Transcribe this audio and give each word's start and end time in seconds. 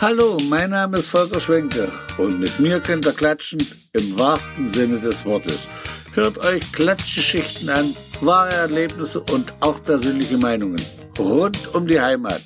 Hallo, 0.00 0.38
mein 0.48 0.70
Name 0.70 0.98
ist 0.98 1.08
Volker 1.08 1.40
Schwenke 1.40 1.90
und 2.18 2.38
mit 2.38 2.60
mir 2.60 2.78
könnt 2.78 3.04
ihr 3.04 3.12
klatschen 3.12 3.66
im 3.92 4.16
wahrsten 4.16 4.64
Sinne 4.64 5.00
des 5.00 5.26
Wortes. 5.26 5.68
Hört 6.14 6.38
euch 6.38 6.70
Klatschgeschichten 6.70 7.68
an, 7.68 7.96
wahre 8.20 8.52
Erlebnisse 8.52 9.18
und 9.18 9.54
auch 9.58 9.82
persönliche 9.82 10.38
Meinungen 10.38 10.80
rund 11.18 11.74
um 11.74 11.88
die 11.88 12.00
Heimat. 12.00 12.42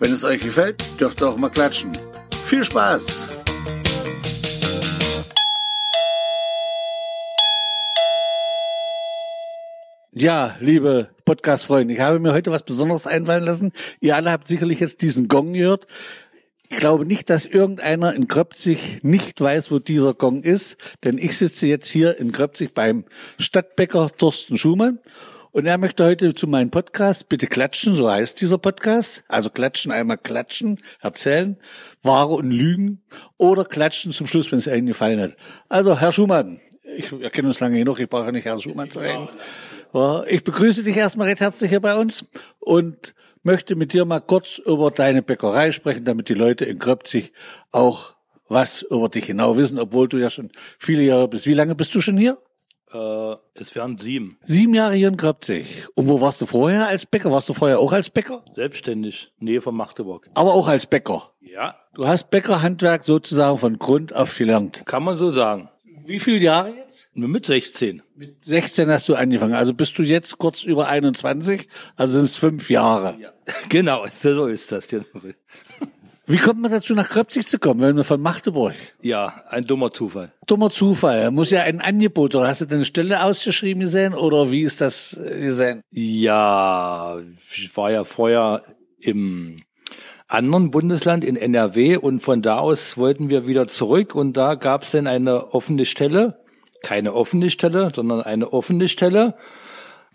Wenn 0.00 0.12
es 0.12 0.24
euch 0.24 0.40
gefällt, 0.40 0.82
dürft 0.98 1.22
ihr 1.22 1.28
auch 1.28 1.36
mal 1.36 1.50
klatschen. 1.50 1.96
Viel 2.44 2.64
Spaß! 2.64 3.30
Ja, 10.10 10.56
liebe 10.58 11.10
Podcast-Freunde, 11.24 11.94
ich 11.94 12.00
habe 12.00 12.18
mir 12.18 12.32
heute 12.32 12.50
was 12.50 12.64
Besonderes 12.64 13.06
einfallen 13.06 13.44
lassen. 13.44 13.72
Ihr 14.00 14.16
alle 14.16 14.32
habt 14.32 14.48
sicherlich 14.48 14.80
jetzt 14.80 15.00
diesen 15.00 15.28
Gong 15.28 15.52
gehört. 15.52 15.86
Ich 16.70 16.76
glaube 16.76 17.06
nicht, 17.06 17.30
dass 17.30 17.46
irgendeiner 17.46 18.14
in 18.14 18.28
Kröpzig 18.28 19.00
nicht 19.02 19.40
weiß, 19.40 19.70
wo 19.70 19.78
dieser 19.78 20.12
Gong 20.12 20.42
ist, 20.42 20.76
denn 21.02 21.16
ich 21.16 21.36
sitze 21.36 21.66
jetzt 21.66 21.88
hier 21.88 22.18
in 22.18 22.30
Kröpzig 22.30 22.74
beim 22.74 23.04
Stadtbäcker 23.38 24.10
Thorsten 24.16 24.58
Schumann 24.58 24.98
und 25.50 25.64
er 25.64 25.78
möchte 25.78 26.04
heute 26.04 26.34
zu 26.34 26.46
meinem 26.46 26.70
Podcast 26.70 27.30
bitte 27.30 27.46
klatschen, 27.46 27.94
so 27.94 28.10
heißt 28.10 28.40
dieser 28.40 28.58
Podcast. 28.58 29.24
Also 29.28 29.48
klatschen, 29.48 29.92
einmal 29.92 30.18
klatschen, 30.18 30.78
erzählen, 31.00 31.56
Wahre 32.02 32.34
und 32.34 32.50
Lügen 32.50 33.02
oder 33.38 33.64
klatschen 33.64 34.12
zum 34.12 34.26
Schluss, 34.26 34.52
wenn 34.52 34.58
es 34.58 34.66
Ihnen 34.66 34.86
gefallen 34.86 35.20
hat. 35.20 35.36
Also 35.70 35.98
Herr 35.98 36.12
Schumann, 36.12 36.60
ich 36.96 37.10
erkenne 37.12 37.48
uns 37.48 37.60
lange 37.60 37.78
genug, 37.78 37.98
ich 37.98 38.10
brauche 38.10 38.30
nicht 38.30 38.44
Herr 38.44 38.60
Schumann 38.60 38.90
zu 38.90 39.00
reden. 39.00 39.28
Ich 40.26 40.44
begrüße 40.44 40.82
dich 40.82 40.96
erstmal 40.96 41.28
recht 41.28 41.40
herzlich 41.40 41.70
hier 41.70 41.80
bei 41.80 41.96
uns 41.96 42.26
und 42.58 43.14
möchte 43.42 43.76
mit 43.76 43.92
dir 43.92 44.04
mal 44.04 44.20
kurz 44.20 44.58
über 44.58 44.90
deine 44.90 45.22
Bäckerei 45.22 45.72
sprechen, 45.72 46.04
damit 46.04 46.28
die 46.28 46.34
Leute 46.34 46.64
in 46.64 46.78
Kröpzig 46.78 47.32
auch 47.72 48.14
was 48.48 48.82
über 48.82 49.08
dich 49.08 49.26
genau 49.26 49.56
wissen, 49.56 49.78
obwohl 49.78 50.08
du 50.08 50.18
ja 50.18 50.30
schon 50.30 50.50
viele 50.78 51.02
Jahre 51.02 51.28
bist. 51.28 51.46
Wie 51.46 51.54
lange 51.54 51.74
bist 51.74 51.94
du 51.94 52.00
schon 52.00 52.16
hier? 52.16 52.38
Äh, 52.92 53.36
es 53.54 53.74
wären 53.74 53.98
sieben. 53.98 54.38
Sieben 54.40 54.74
Jahre 54.74 54.94
hier 54.94 55.08
in 55.08 55.16
Kröpzig. 55.16 55.86
Und 55.94 56.08
wo 56.08 56.20
warst 56.20 56.40
du 56.40 56.46
vorher 56.46 56.88
als 56.88 57.04
Bäcker? 57.04 57.30
Warst 57.30 57.48
du 57.48 57.54
vorher 57.54 57.78
auch 57.78 57.92
als 57.92 58.08
Bäcker? 58.08 58.44
Selbstständig, 58.54 59.32
Nähe 59.38 59.60
von 59.60 59.74
Magdeburg. 59.74 60.28
Aber 60.34 60.54
auch 60.54 60.68
als 60.68 60.86
Bäcker? 60.86 61.30
Ja. 61.40 61.76
Du 61.94 62.06
hast 62.06 62.30
Bäckerhandwerk 62.30 63.04
sozusagen 63.04 63.58
von 63.58 63.78
Grund 63.78 64.14
auf 64.14 64.36
gelernt. 64.36 64.82
Kann 64.86 65.02
man 65.02 65.18
so 65.18 65.30
sagen. 65.30 65.68
Wie 66.08 66.20
viele 66.20 66.38
Jahre 66.38 66.74
jetzt? 66.74 67.10
Mit 67.14 67.44
16. 67.44 68.02
Mit 68.16 68.42
16 68.42 68.88
hast 68.90 69.10
du 69.10 69.14
angefangen. 69.14 69.52
Also 69.52 69.74
bist 69.74 69.98
du 69.98 70.02
jetzt 70.02 70.38
kurz 70.38 70.62
über 70.62 70.88
21, 70.88 71.68
also 71.96 72.14
sind 72.14 72.24
es 72.24 72.38
fünf 72.38 72.70
Jahre. 72.70 73.18
Ja. 73.20 73.32
Genau, 73.68 74.06
so 74.22 74.46
ist 74.46 74.72
das. 74.72 74.88
Wie 76.26 76.36
kommt 76.38 76.62
man 76.62 76.70
dazu, 76.70 76.94
nach 76.94 77.10
Kröpzig 77.10 77.46
zu 77.46 77.58
kommen, 77.58 77.80
wenn 77.80 77.94
man 77.94 78.04
von 78.04 78.22
Magdeburg? 78.22 78.74
Ja, 79.02 79.44
ein 79.50 79.66
dummer 79.66 79.92
Zufall. 79.92 80.32
Dummer 80.46 80.70
Zufall. 80.70 81.30
Muss 81.30 81.50
ja 81.50 81.64
ein 81.64 81.82
Angebot, 81.82 82.34
oder 82.34 82.48
hast 82.48 82.62
du 82.62 82.66
deine 82.66 82.86
Stelle 82.86 83.22
ausgeschrieben 83.22 83.80
gesehen, 83.80 84.14
oder 84.14 84.50
wie 84.50 84.62
ist 84.62 84.80
das 84.80 85.12
äh, 85.14 85.40
gesehen? 85.40 85.82
Ja, 85.90 87.18
ich 87.50 87.76
war 87.76 87.90
ja 87.90 88.04
vorher 88.04 88.62
im 88.98 89.62
anderen 90.28 90.70
Bundesland 90.70 91.24
in 91.24 91.36
NRW 91.36 91.96
und 91.96 92.20
von 92.20 92.42
da 92.42 92.58
aus 92.58 92.96
wollten 92.98 93.30
wir 93.30 93.46
wieder 93.46 93.66
zurück 93.66 94.14
und 94.14 94.36
da 94.36 94.54
gab 94.54 94.82
es 94.82 94.92
dann 94.92 95.06
eine 95.06 95.52
offene 95.52 95.84
Stelle, 95.84 96.38
keine 96.82 97.14
offene 97.14 97.50
Stelle, 97.50 97.90
sondern 97.94 98.20
eine 98.22 98.52
offene 98.52 98.88
Stelle, 98.88 99.34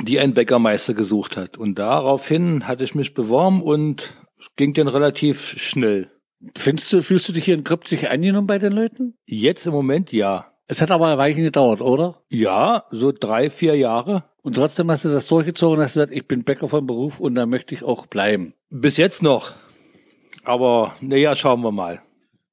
die 0.01 0.19
ein 0.19 0.33
Bäckermeister 0.33 0.93
gesucht 0.93 1.35
hat. 1.35 1.57
Und 1.57 1.79
daraufhin 1.79 2.67
hatte 2.67 2.83
ich 2.83 2.95
mich 2.95 3.13
beworben 3.13 3.61
und 3.61 4.15
ging 4.55 4.73
dann 4.73 4.87
relativ 4.87 5.55
schnell. 5.57 6.09
Findest 6.55 6.91
du, 6.93 7.01
fühlst 7.01 7.29
du 7.29 7.33
dich 7.33 7.45
hier 7.45 7.55
in 7.55 7.63
Kröpzig 7.63 8.09
angenommen 8.09 8.47
bei 8.47 8.59
den 8.59 8.73
Leuten? 8.73 9.15
Jetzt 9.25 9.65
im 9.65 9.73
Moment 9.73 10.11
ja. 10.11 10.51
Es 10.67 10.81
hat 10.81 10.91
aber 10.91 11.07
ein 11.07 11.17
Weichen 11.17 11.43
gedauert, 11.43 11.81
oder? 11.81 12.21
Ja, 12.29 12.85
so 12.91 13.11
drei, 13.11 13.49
vier 13.49 13.75
Jahre. 13.75 14.23
Und 14.41 14.55
trotzdem 14.55 14.91
hast 14.91 15.05
du 15.05 15.09
das 15.09 15.27
durchgezogen 15.27 15.77
und 15.77 15.83
hast 15.83 15.93
gesagt, 15.93 16.11
ich 16.11 16.27
bin 16.27 16.43
Bäcker 16.43 16.67
von 16.67 16.85
Beruf 16.85 17.19
und 17.19 17.35
da 17.35 17.45
möchte 17.45 17.75
ich 17.75 17.83
auch 17.83 18.07
bleiben. 18.07 18.53
Bis 18.69 18.97
jetzt 18.97 19.23
noch. 19.23 19.53
Aber 20.43 20.95
naja, 21.01 21.35
schauen 21.35 21.61
wir 21.61 21.71
mal. 21.71 22.01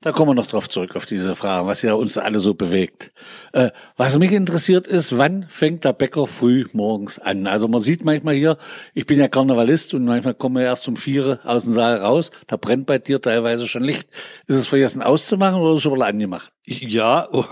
Da 0.02 0.12
kommen 0.12 0.30
wir 0.30 0.34
noch 0.34 0.46
drauf 0.46 0.66
zurück, 0.70 0.96
auf 0.96 1.04
diese 1.04 1.36
Frage, 1.36 1.66
was 1.66 1.82
ja 1.82 1.92
uns 1.92 2.16
alle 2.16 2.40
so 2.40 2.54
bewegt. 2.54 3.12
Äh, 3.52 3.70
was 3.98 4.18
mich 4.18 4.32
interessiert 4.32 4.86
ist, 4.86 5.18
wann 5.18 5.44
fängt 5.50 5.84
der 5.84 5.92
Bäcker 5.92 6.26
früh 6.26 6.64
morgens 6.72 7.18
an? 7.18 7.46
Also 7.46 7.68
man 7.68 7.82
sieht 7.82 8.02
manchmal 8.02 8.34
hier, 8.34 8.56
ich 8.94 9.04
bin 9.04 9.18
ja 9.18 9.28
Karnevalist 9.28 9.92
und 9.92 10.06
manchmal 10.06 10.32
kommen 10.32 10.56
wir 10.56 10.62
erst 10.62 10.88
um 10.88 10.96
vier 10.96 11.40
aus 11.44 11.64
dem 11.64 11.74
Saal 11.74 11.98
raus, 11.98 12.30
da 12.46 12.56
brennt 12.56 12.86
bei 12.86 12.98
dir 12.98 13.20
teilweise 13.20 13.68
schon 13.68 13.84
Licht. 13.84 14.08
Ist 14.46 14.56
es 14.56 14.68
vergessen 14.68 15.02
auszumachen 15.02 15.60
oder 15.60 15.72
ist 15.72 15.76
es 15.76 15.82
schon 15.82 15.98
mal 15.98 16.06
angemacht? 16.06 16.50
Ja, 16.64 17.28
oh, 17.32 17.44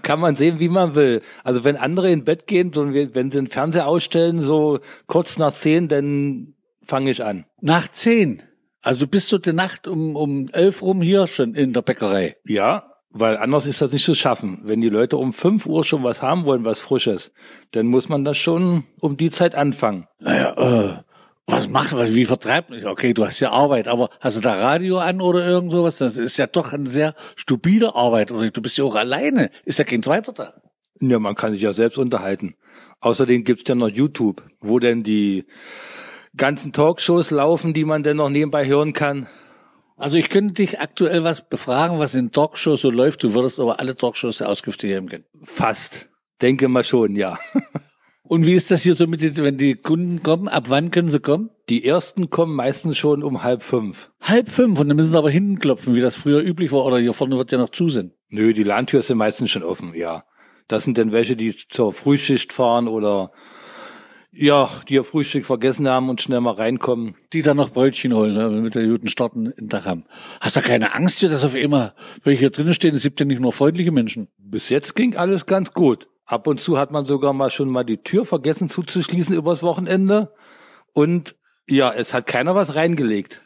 kann 0.00 0.18
man 0.18 0.36
sehen, 0.36 0.60
wie 0.60 0.70
man 0.70 0.94
will. 0.94 1.20
Also 1.44 1.62
wenn 1.62 1.76
andere 1.76 2.10
in 2.10 2.24
Bett 2.24 2.46
gehen, 2.46 2.72
so 2.72 2.86
wenn 2.90 3.30
sie 3.30 3.38
den 3.38 3.48
Fernseher 3.48 3.86
ausstellen, 3.86 4.40
so 4.40 4.80
kurz 5.06 5.36
nach 5.36 5.52
zehn, 5.52 5.88
dann 5.88 6.54
fange 6.82 7.10
ich 7.10 7.22
an. 7.22 7.44
Nach 7.60 7.86
zehn? 7.86 8.42
Also 8.82 9.00
du 9.00 9.06
bist 9.06 9.28
so 9.28 9.38
die 9.38 9.52
Nacht 9.52 9.86
um, 9.86 10.16
um 10.16 10.48
elf 10.48 10.82
rum 10.82 11.02
hier 11.02 11.26
schon 11.26 11.54
in 11.54 11.72
der 11.72 11.82
Bäckerei. 11.82 12.36
Ja, 12.44 12.90
weil 13.10 13.36
anders 13.36 13.66
ist 13.66 13.82
das 13.82 13.92
nicht 13.92 14.04
zu 14.04 14.14
schaffen. 14.14 14.60
Wenn 14.62 14.80
die 14.80 14.88
Leute 14.88 15.16
um 15.16 15.32
fünf 15.32 15.66
Uhr 15.66 15.84
schon 15.84 16.04
was 16.04 16.22
haben 16.22 16.44
wollen, 16.44 16.64
was 16.64 16.80
Frisches, 16.80 17.32
dann 17.72 17.86
muss 17.86 18.08
man 18.08 18.24
das 18.24 18.38
schon 18.38 18.84
um 18.98 19.16
die 19.16 19.30
Zeit 19.30 19.54
anfangen. 19.54 20.06
Naja, 20.20 20.54
äh, 20.56 21.02
was 21.46 21.68
machst 21.68 21.92
du? 21.92 22.14
Wie 22.14 22.24
vertreibt 22.24 22.70
mich? 22.70 22.86
Okay, 22.86 23.12
du 23.12 23.26
hast 23.26 23.40
ja 23.40 23.50
Arbeit, 23.50 23.88
aber 23.88 24.10
hast 24.20 24.36
du 24.36 24.40
da 24.40 24.54
Radio 24.54 24.98
an 24.98 25.20
oder 25.20 25.44
irgend 25.46 25.72
sowas? 25.72 25.98
Das 25.98 26.16
ist 26.16 26.36
ja 26.36 26.46
doch 26.46 26.72
eine 26.72 26.88
sehr 26.88 27.14
stupide 27.34 27.96
Arbeit. 27.96 28.30
Oder 28.30 28.50
du 28.50 28.62
bist 28.62 28.78
ja 28.78 28.84
auch 28.84 28.94
alleine. 28.94 29.50
Ist 29.64 29.80
ja 29.80 29.84
kein 29.84 30.02
Zweiter 30.02 30.32
da. 30.32 30.54
Ja, 31.00 31.18
man 31.18 31.34
kann 31.34 31.52
sich 31.52 31.62
ja 31.62 31.72
selbst 31.72 31.98
unterhalten. 31.98 32.54
Außerdem 33.00 33.42
gibt's 33.44 33.68
ja 33.68 33.74
noch 33.74 33.88
YouTube, 33.88 34.42
wo 34.60 34.78
denn 34.78 35.02
die 35.02 35.46
ganzen 36.36 36.72
Talkshows 36.72 37.30
laufen, 37.30 37.74
die 37.74 37.84
man 37.84 38.02
denn 38.02 38.16
noch 38.16 38.28
nebenbei 38.28 38.66
hören 38.66 38.92
kann? 38.92 39.28
Also 39.96 40.16
ich 40.16 40.30
könnte 40.30 40.54
dich 40.54 40.80
aktuell 40.80 41.24
was 41.24 41.48
befragen, 41.48 41.98
was 41.98 42.14
in 42.14 42.32
Talkshows 42.32 42.80
so 42.80 42.90
läuft. 42.90 43.22
Du 43.22 43.34
würdest 43.34 43.60
aber 43.60 43.80
alle 43.80 43.96
Talkshows 43.96 44.38
der 44.38 44.48
Auskünfte 44.48 44.86
geben 44.86 45.08
können. 45.08 45.24
Fast. 45.42 46.08
Denke 46.40 46.68
mal 46.68 46.84
schon, 46.84 47.14
ja. 47.16 47.38
Und 48.30 48.46
wie 48.46 48.54
ist 48.54 48.70
das 48.70 48.82
hier 48.82 48.94
so 48.94 49.08
mit, 49.08 49.20
wenn 49.42 49.56
die 49.56 49.74
Kunden 49.74 50.22
kommen? 50.22 50.46
Ab 50.46 50.66
wann 50.68 50.92
können 50.92 51.08
sie 51.08 51.18
kommen? 51.18 51.50
Die 51.68 51.84
ersten 51.84 52.30
kommen 52.30 52.54
meistens 52.54 52.96
schon 52.96 53.24
um 53.24 53.42
halb 53.42 53.64
fünf. 53.64 54.12
Halb 54.22 54.48
fünf 54.48 54.78
und 54.78 54.86
dann 54.86 54.96
müssen 54.96 55.10
sie 55.10 55.18
aber 55.18 55.30
hinten 55.30 55.58
klopfen, 55.58 55.96
wie 55.96 56.00
das 56.00 56.14
früher 56.14 56.40
üblich 56.40 56.70
war. 56.70 56.84
Oder 56.84 56.98
hier 57.00 57.12
vorne 57.12 57.36
wird 57.36 57.50
ja 57.50 57.58
noch 57.58 57.70
zu 57.70 57.88
sein. 57.88 58.12
Nö, 58.28 58.54
die 58.54 58.62
Landtür 58.62 59.02
sind 59.02 59.18
meistens 59.18 59.50
schon 59.50 59.64
offen, 59.64 59.94
ja. 59.94 60.22
Das 60.68 60.84
sind 60.84 60.96
dann 60.96 61.10
welche, 61.10 61.34
die 61.34 61.56
zur 61.56 61.92
Frühschicht 61.92 62.52
fahren 62.52 62.86
oder 62.86 63.32
ja, 64.32 64.70
die 64.88 64.94
ihr 64.94 65.04
Frühstück 65.04 65.44
vergessen 65.44 65.88
haben 65.88 66.08
und 66.08 66.20
schnell 66.20 66.40
mal 66.40 66.54
reinkommen. 66.54 67.16
Die 67.32 67.42
dann 67.42 67.56
noch 67.56 67.70
Brötchen 67.70 68.14
holen, 68.14 68.34
ne, 68.34 68.48
mit 68.48 68.74
der 68.74 68.86
guten 68.86 69.08
Starten 69.08 69.46
in 69.46 69.68
Tag 69.68 69.86
haben. 69.86 70.04
Hast 70.40 70.56
du 70.56 70.60
keine 70.60 70.94
Angst 70.94 71.18
hier, 71.18 71.28
dass 71.28 71.44
auf 71.44 71.54
immer, 71.54 71.94
wenn 72.22 72.34
ich 72.34 72.38
hier 72.38 72.50
drinnen 72.50 72.74
stehe, 72.74 72.92
es 72.92 73.02
gibt 73.02 73.18
ja 73.18 73.26
nicht 73.26 73.40
nur 73.40 73.52
freundliche 73.52 73.92
Menschen. 73.92 74.28
Bis 74.38 74.68
jetzt 74.68 74.94
ging 74.94 75.16
alles 75.16 75.46
ganz 75.46 75.72
gut. 75.72 76.08
Ab 76.26 76.46
und 76.46 76.60
zu 76.60 76.78
hat 76.78 76.92
man 76.92 77.06
sogar 77.06 77.32
mal 77.32 77.50
schon 77.50 77.70
mal 77.70 77.84
die 77.84 78.02
Tür 78.02 78.24
vergessen 78.24 78.70
zuzuschließen 78.70 79.34
übers 79.34 79.62
Wochenende. 79.64 80.32
Und 80.92 81.34
ja, 81.66 81.92
es 81.92 82.14
hat 82.14 82.26
keiner 82.26 82.54
was 82.54 82.76
reingelegt. 82.76 83.42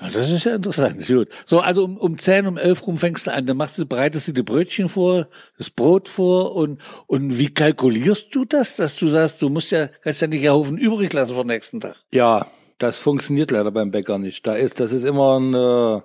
Ja, 0.00 0.08
das 0.10 0.30
ist 0.30 0.44
ja 0.44 0.54
interessant. 0.54 1.06
Gut. 1.06 1.28
So, 1.44 1.60
also 1.60 1.84
um, 1.84 1.96
um 1.96 2.16
zehn, 2.16 2.46
um 2.46 2.56
elf 2.56 2.86
rum 2.86 2.96
fängst 2.96 3.26
du 3.26 3.32
an. 3.32 3.46
Dann 3.46 3.56
machst 3.56 3.78
du, 3.78 3.86
bereitest 3.86 4.28
du 4.28 4.32
die 4.32 4.42
Brötchen 4.42 4.88
vor, 4.88 5.28
das 5.58 5.70
Brot 5.70 6.08
vor 6.08 6.54
und, 6.54 6.80
und 7.06 7.38
wie 7.38 7.52
kalkulierst 7.52 8.34
du 8.34 8.44
das, 8.44 8.76
dass 8.76 8.96
du 8.96 9.08
sagst, 9.08 9.42
du 9.42 9.48
musst 9.48 9.72
ja, 9.72 9.88
kannst 10.02 10.22
ja 10.22 10.28
nicht 10.28 10.40
einen 10.40 10.54
Haufen 10.54 10.78
übrig 10.78 11.12
lassen 11.12 11.34
vor 11.34 11.44
nächsten 11.44 11.80
Tag? 11.80 11.96
Ja, 12.12 12.46
das 12.78 12.98
funktioniert 12.98 13.50
leider 13.50 13.70
beim 13.70 13.90
Bäcker 13.90 14.18
nicht. 14.18 14.46
Da 14.46 14.54
ist, 14.54 14.80
das 14.80 14.92
ist 14.92 15.04
immer 15.04 15.38
ein, 15.38 15.54
äh, 15.54 16.00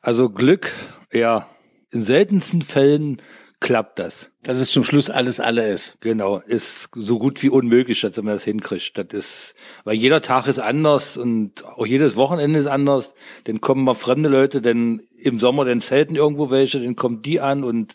also 0.00 0.30
Glück, 0.30 0.72
ja, 1.12 1.48
in 1.90 2.02
seltensten 2.02 2.62
Fällen 2.62 3.20
klappt 3.60 3.98
das. 3.98 4.30
Dass 4.42 4.60
es 4.60 4.70
zum 4.70 4.84
Schluss 4.84 5.10
alles 5.10 5.40
alle 5.40 5.68
ist. 5.68 6.00
Genau, 6.00 6.38
ist 6.38 6.90
so 6.94 7.18
gut 7.18 7.42
wie 7.42 7.48
unmöglich, 7.48 8.00
dass 8.00 8.16
man 8.16 8.34
das 8.34 8.44
hinkriegt. 8.44 8.96
Das 8.96 9.06
ist, 9.12 9.54
weil 9.84 9.96
jeder 9.96 10.22
Tag 10.22 10.46
ist 10.46 10.58
anders 10.58 11.16
und 11.16 11.64
auch 11.64 11.86
jedes 11.86 12.16
Wochenende 12.16 12.58
ist 12.58 12.66
anders. 12.66 13.14
Dann 13.44 13.60
kommen 13.60 13.84
mal 13.84 13.94
fremde 13.94 14.28
Leute, 14.28 14.60
denn 14.60 15.02
im 15.16 15.38
Sommer 15.38 15.64
dann 15.64 15.80
zelten 15.80 16.14
irgendwo 16.14 16.50
welche, 16.50 16.80
dann 16.80 16.96
kommen 16.96 17.22
die 17.22 17.40
an 17.40 17.64
und 17.64 17.94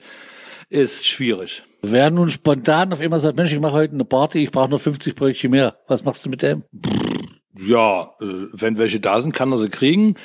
ist 0.70 1.06
schwierig. 1.06 1.64
Wer 1.82 2.10
nun 2.12 2.30
spontan 2.30 2.94
auf 2.94 3.02
einmal 3.02 3.20
sagt, 3.20 3.38
Mensch, 3.38 3.54
ich 3.54 3.60
mache 3.60 3.74
heute 3.74 3.94
eine 3.94 4.06
Party, 4.06 4.44
ich 4.44 4.52
brauche 4.52 4.70
nur 4.70 4.80
50 4.80 5.16
Brötchen 5.16 5.52
mehr. 5.52 5.78
Was 5.88 6.04
machst 6.04 6.26
du 6.26 6.30
mit 6.30 6.42
dem? 6.42 6.64
Ja, 7.58 8.14
äh, 8.20 8.48
wenn 8.52 8.78
welche 8.78 9.00
da 9.00 9.22
sind, 9.22 9.34
kann 9.34 9.52
er 9.52 9.58
sie 9.58 9.70
kriegen. 9.70 10.16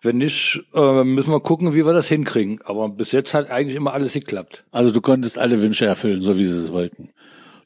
Wenn 0.00 0.18
nicht, 0.18 0.64
äh, 0.74 1.04
müssen 1.04 1.32
wir 1.32 1.40
gucken, 1.40 1.74
wie 1.74 1.84
wir 1.84 1.92
das 1.92 2.08
hinkriegen. 2.08 2.60
Aber 2.64 2.88
bis 2.88 3.12
jetzt 3.12 3.34
hat 3.34 3.50
eigentlich 3.50 3.76
immer 3.76 3.92
alles 3.92 4.14
geklappt. 4.14 4.64
Also 4.70 4.90
du 4.90 5.00
konntest 5.00 5.38
alle 5.38 5.60
Wünsche 5.60 5.86
erfüllen, 5.86 6.22
so 6.22 6.38
wie 6.38 6.46
sie 6.46 6.58
es 6.58 6.72
wollten. 6.72 7.10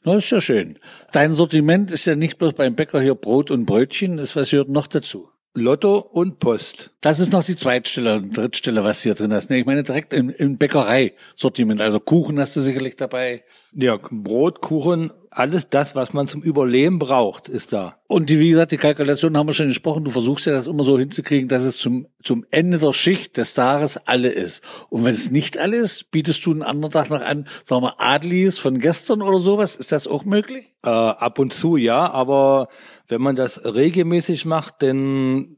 Na, 0.03 0.15
ist 0.15 0.29
ja 0.31 0.41
schön. 0.41 0.77
Dein 1.13 1.33
Sortiment 1.33 1.89
ist 1.89 2.05
ja 2.05 2.15
nicht 2.15 2.37
bloß 2.37 2.53
beim 2.53 2.75
Bäcker 2.75 2.99
hier 2.99 3.15
Brot 3.15 3.51
und 3.51 3.65
Brötchen, 3.65 4.19
ist 4.19 4.35
was 4.35 4.51
gehört 4.51 4.67
noch 4.67 4.87
dazu? 4.87 5.29
Lotto 5.55 5.99
und 5.99 6.39
Post. 6.39 6.91
Das 6.99 7.19
ist 7.19 7.31
noch 7.31 7.43
die 7.43 7.55
Zweitstelle 7.55 8.15
und 8.15 8.35
Drittstelle, 8.35 8.83
was 8.83 9.01
du 9.01 9.09
hier 9.09 9.15
drin 9.15 9.33
hast. 9.33 9.51
Nee, 9.51 9.59
ich 9.59 9.65
meine 9.65 9.83
direkt 9.83 10.11
im, 10.11 10.29
im 10.31 10.57
Bäckerei-Sortiment. 10.57 11.79
Also 11.79 11.99
Kuchen 11.99 12.39
hast 12.39 12.55
du 12.55 12.61
sicherlich 12.61 12.95
dabei. 12.95 13.43
Ja, 13.71 13.97
Brot, 13.97 14.61
Kuchen, 14.61 15.11
alles 15.35 15.69
das, 15.69 15.95
was 15.95 16.13
man 16.13 16.27
zum 16.27 16.41
Überleben 16.41 16.99
braucht, 16.99 17.49
ist 17.49 17.73
da. 17.73 17.97
Und 18.07 18.29
die, 18.29 18.39
wie 18.39 18.51
gesagt, 18.51 18.71
die 18.71 18.77
Kalkulation 18.77 19.35
haben 19.37 19.47
wir 19.47 19.53
schon 19.53 19.67
gesprochen. 19.67 20.03
Du 20.03 20.11
versuchst 20.11 20.45
ja 20.45 20.53
das 20.53 20.67
immer 20.67 20.83
so 20.83 20.97
hinzukriegen, 20.97 21.47
dass 21.49 21.63
es 21.63 21.77
zum, 21.77 22.07
zum 22.23 22.45
Ende 22.51 22.77
der 22.77 22.93
Schicht 22.93 23.37
des 23.37 23.53
Tages 23.53 23.97
alle 24.05 24.29
ist. 24.29 24.63
Und 24.89 25.05
wenn 25.05 25.13
es 25.13 25.31
nicht 25.31 25.57
alle 25.57 25.77
ist, 25.77 26.11
bietest 26.11 26.45
du 26.45 26.51
einen 26.51 26.61
anderen 26.61 26.91
Tag 26.91 27.09
noch 27.09 27.21
an, 27.21 27.47
sagen 27.63 27.83
wir, 27.83 27.99
Adlis 27.99 28.59
von 28.59 28.79
gestern 28.79 29.21
oder 29.21 29.39
sowas. 29.39 29.75
Ist 29.75 29.91
das 29.91 30.07
auch 30.07 30.25
möglich? 30.25 30.71
Äh, 30.83 30.89
ab 30.89 31.39
und 31.39 31.53
zu, 31.53 31.77
ja, 31.77 32.11
aber 32.11 32.67
wenn 33.07 33.21
man 33.21 33.35
das 33.35 33.63
regelmäßig 33.63 34.45
macht, 34.45 34.83
dann 34.83 35.57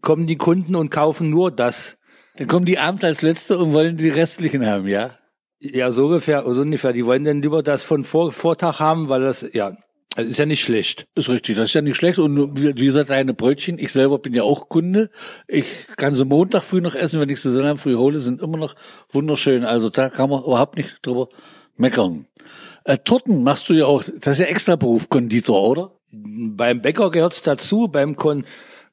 kommen 0.00 0.26
die 0.26 0.36
Kunden 0.36 0.74
und 0.74 0.90
kaufen 0.90 1.30
nur 1.30 1.50
das. 1.50 1.98
Dann 2.36 2.48
kommen 2.48 2.64
die 2.64 2.78
abends 2.78 3.04
als 3.04 3.22
Letzte 3.22 3.58
und 3.58 3.72
wollen 3.72 3.96
die 3.96 4.08
restlichen 4.08 4.66
haben, 4.66 4.88
ja? 4.88 5.12
Ja, 5.72 5.92
so 5.92 6.06
ungefähr, 6.06 6.44
so 6.46 6.60
ungefähr. 6.60 6.92
Die 6.92 7.06
wollen 7.06 7.24
dann 7.24 7.40
lieber 7.40 7.62
das 7.62 7.82
von 7.82 8.04
Vor 8.04 8.32
Vortag 8.32 8.80
haben, 8.80 9.08
weil 9.08 9.22
das, 9.22 9.46
ja, 9.54 9.76
das 10.14 10.26
ist 10.26 10.38
ja 10.38 10.44
nicht 10.44 10.60
schlecht. 10.60 11.06
Ist 11.14 11.30
richtig, 11.30 11.56
das 11.56 11.66
ist 11.66 11.74
ja 11.74 11.80
nicht 11.80 11.96
schlecht. 11.96 12.18
Und 12.18 12.60
wie 12.62 12.84
gesagt, 12.84 13.08
deine 13.08 13.32
Brötchen, 13.32 13.78
ich 13.78 13.90
selber 13.90 14.18
bin 14.18 14.34
ja 14.34 14.42
auch 14.42 14.68
Kunde. 14.68 15.10
Ich 15.48 15.64
kann 15.96 16.14
sie 16.14 16.26
Montag 16.26 16.62
früh 16.62 16.82
noch 16.82 16.94
essen, 16.94 17.18
wenn 17.18 17.30
ich 17.30 17.40
sie 17.40 17.50
Sonntag 17.50 17.80
früh 17.80 17.96
hole, 17.96 18.18
sind 18.18 18.42
immer 18.42 18.58
noch 18.58 18.74
wunderschön. 19.10 19.64
Also 19.64 19.88
da 19.88 20.10
kann 20.10 20.28
man 20.28 20.44
überhaupt 20.44 20.76
nicht 20.76 20.98
drüber 21.00 21.28
meckern. 21.76 22.26
Äh, 22.84 22.98
Torten 22.98 23.42
machst 23.42 23.70
du 23.70 23.72
ja 23.72 23.86
auch, 23.86 24.02
das 24.02 24.34
ist 24.34 24.40
ja 24.40 24.46
extra 24.46 24.76
Beruf, 24.76 25.08
Konditor, 25.08 25.66
oder? 25.66 25.92
Beim 26.12 26.82
Bäcker 26.82 27.10
gehört's 27.10 27.40
dazu, 27.40 27.88
beim 27.88 28.16
Kon 28.16 28.44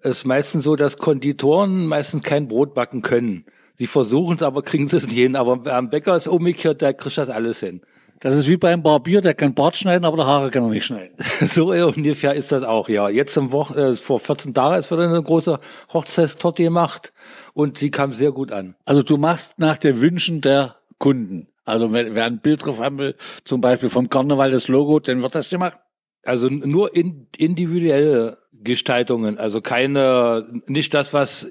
ist 0.01 0.25
meistens 0.25 0.63
so, 0.63 0.77
dass 0.77 0.97
Konditoren 0.97 1.85
meistens 1.85 2.23
kein 2.23 2.47
Brot 2.47 2.73
backen 2.73 3.01
können. 3.01 3.45
Sie 3.81 3.87
versuchen 3.87 4.35
es, 4.35 4.43
aber 4.43 4.61
kriegen 4.61 4.85
es 4.85 4.93
nicht 4.93 5.11
hin. 5.11 5.35
Aber 5.35 5.59
am 5.73 5.89
Bäcker 5.89 6.15
ist 6.15 6.27
umgekehrt, 6.27 6.83
der 6.83 6.93
kriegt 6.93 7.17
das 7.17 7.31
alles 7.31 7.61
hin. 7.61 7.81
Das 8.19 8.35
ist 8.35 8.47
wie 8.47 8.57
beim 8.57 8.83
Barbier, 8.83 9.21
der 9.21 9.33
kann 9.33 9.55
Bart 9.55 9.75
schneiden, 9.75 10.05
aber 10.05 10.17
der 10.17 10.27
Haare 10.27 10.51
kann 10.51 10.61
er 10.61 10.69
nicht 10.69 10.85
schneiden. 10.85 11.15
so 11.47 11.71
ungefähr 11.71 12.35
ist 12.35 12.51
das 12.51 12.61
auch, 12.61 12.89
ja. 12.89 13.09
Jetzt 13.09 13.35
im 13.37 13.51
Wochen, 13.51 13.73
äh, 13.73 13.95
vor 13.95 14.19
14 14.19 14.53
Tagen 14.53 14.77
ist 14.77 14.91
wieder 14.91 15.09
eine 15.09 15.23
große 15.23 15.59
Hochzeitstorte 15.91 16.61
gemacht 16.61 17.11
und 17.53 17.81
die 17.81 17.89
kam 17.89 18.13
sehr 18.13 18.31
gut 18.31 18.51
an. 18.51 18.75
Also 18.85 19.01
du 19.01 19.17
machst 19.17 19.57
nach 19.57 19.79
den 19.79 19.99
Wünschen 19.99 20.41
der 20.41 20.75
Kunden. 20.99 21.47
Also 21.65 21.91
wenn, 21.91 22.13
wer 22.13 22.25
ein 22.25 22.39
Bild 22.39 22.63
drauf 22.63 22.79
haben 22.79 22.99
will, 22.99 23.15
zum 23.45 23.61
Beispiel 23.61 23.89
vom 23.89 24.09
Karneval 24.09 24.51
das 24.51 24.67
Logo, 24.67 24.99
dann 24.99 25.23
wird 25.23 25.33
das 25.33 25.49
gemacht. 25.49 25.79
Also 26.23 26.49
nur 26.49 26.95
in, 26.95 27.25
individuelle 27.35 28.37
Gestaltungen, 28.63 29.39
also 29.39 29.59
keine, 29.59 30.61
nicht 30.67 30.93
das, 30.93 31.15
was 31.15 31.49